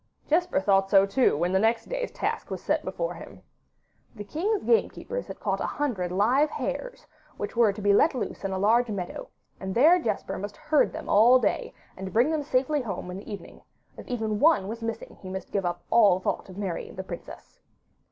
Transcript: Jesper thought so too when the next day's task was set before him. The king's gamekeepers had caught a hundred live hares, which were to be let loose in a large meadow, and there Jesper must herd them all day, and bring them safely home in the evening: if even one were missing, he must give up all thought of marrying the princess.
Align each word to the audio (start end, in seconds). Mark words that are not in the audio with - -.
Jesper 0.27 0.59
thought 0.59 0.89
so 0.89 1.05
too 1.05 1.37
when 1.37 1.51
the 1.51 1.59
next 1.59 1.85
day's 1.85 2.09
task 2.09 2.49
was 2.49 2.63
set 2.63 2.83
before 2.83 3.13
him. 3.13 3.43
The 4.15 4.23
king's 4.23 4.63
gamekeepers 4.63 5.27
had 5.27 5.39
caught 5.39 5.59
a 5.59 5.67
hundred 5.67 6.11
live 6.11 6.49
hares, 6.49 7.05
which 7.37 7.55
were 7.55 7.71
to 7.71 7.81
be 7.83 7.93
let 7.93 8.15
loose 8.15 8.43
in 8.43 8.51
a 8.51 8.57
large 8.57 8.89
meadow, 8.89 9.29
and 9.59 9.75
there 9.75 9.99
Jesper 9.99 10.39
must 10.39 10.57
herd 10.57 10.91
them 10.91 11.07
all 11.07 11.37
day, 11.37 11.71
and 11.95 12.11
bring 12.11 12.31
them 12.31 12.41
safely 12.41 12.81
home 12.81 13.11
in 13.11 13.17
the 13.17 13.31
evening: 13.31 13.61
if 13.95 14.07
even 14.07 14.39
one 14.39 14.67
were 14.67 14.75
missing, 14.81 15.19
he 15.21 15.29
must 15.29 15.51
give 15.51 15.67
up 15.67 15.83
all 15.91 16.19
thought 16.19 16.49
of 16.49 16.57
marrying 16.57 16.95
the 16.95 17.03
princess. 17.03 17.59